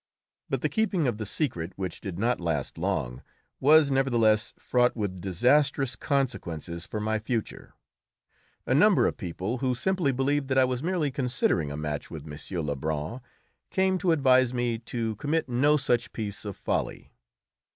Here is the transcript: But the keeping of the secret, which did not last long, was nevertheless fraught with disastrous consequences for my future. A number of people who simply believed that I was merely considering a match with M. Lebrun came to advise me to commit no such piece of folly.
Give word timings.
But 0.49 0.61
the 0.61 0.67
keeping 0.69 1.07
of 1.07 1.19
the 1.19 1.27
secret, 1.27 1.73
which 1.75 2.01
did 2.01 2.17
not 2.17 2.39
last 2.41 2.75
long, 2.79 3.21
was 3.59 3.91
nevertheless 3.91 4.51
fraught 4.57 4.95
with 4.95 5.21
disastrous 5.21 5.95
consequences 5.95 6.87
for 6.87 6.99
my 6.99 7.19
future. 7.19 7.75
A 8.65 8.73
number 8.73 9.05
of 9.05 9.15
people 9.15 9.59
who 9.59 9.75
simply 9.75 10.11
believed 10.11 10.47
that 10.47 10.57
I 10.57 10.65
was 10.65 10.81
merely 10.81 11.11
considering 11.11 11.71
a 11.71 11.77
match 11.77 12.09
with 12.09 12.25
M. 12.25 12.65
Lebrun 12.65 13.21
came 13.69 13.99
to 13.99 14.11
advise 14.11 14.55
me 14.55 14.79
to 14.79 15.17
commit 15.17 15.47
no 15.47 15.77
such 15.77 16.11
piece 16.13 16.45
of 16.45 16.57
folly. 16.57 17.11